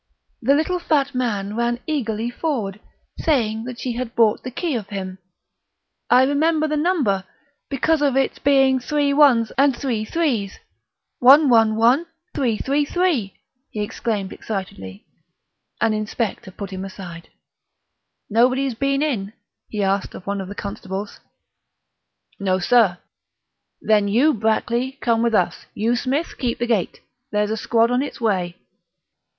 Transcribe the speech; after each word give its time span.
The 0.41 0.55
little 0.55 0.79
fat 0.79 1.13
man 1.13 1.55
ran 1.55 1.79
eagerly 1.85 2.31
forward, 2.31 2.79
saying 3.19 3.65
that 3.65 3.77
she 3.79 3.91
had 3.91 4.15
bought 4.15 4.41
the 4.41 4.49
key 4.49 4.75
of 4.75 4.87
him. 4.89 5.19
"I 6.09 6.23
remember 6.23 6.67
the 6.67 6.75
number, 6.75 7.23
because 7.69 8.01
of 8.01 8.17
it's 8.17 8.39
being 8.39 8.79
three 8.79 9.13
one's 9.13 9.51
and 9.59 9.77
three 9.77 10.03
three's 10.03 10.57
111333!" 11.19 13.35
he 13.69 13.79
exclaimed 13.79 14.33
excitedly. 14.33 15.05
An 15.79 15.93
inspector 15.93 16.49
put 16.49 16.71
him 16.71 16.83
aside. 16.83 17.29
"Nobody's 18.27 18.73
been 18.73 19.03
in?" 19.03 19.33
he 19.69 19.83
asked 19.83 20.15
of 20.15 20.25
one 20.25 20.41
of 20.41 20.47
the 20.47 20.55
constables. 20.55 21.19
"No, 22.39 22.57
sir." 22.57 22.97
"Then 23.79 24.07
you, 24.07 24.33
Brackley, 24.33 24.93
come 24.93 25.21
with 25.21 25.35
us; 25.35 25.67
you, 25.75 25.95
Smith, 25.95 26.39
keep 26.39 26.57
the 26.57 26.65
gate. 26.65 27.01
There's 27.31 27.51
a 27.51 27.55
squad 27.55 27.91
on 27.91 28.01
its 28.01 28.19
way." 28.19 28.57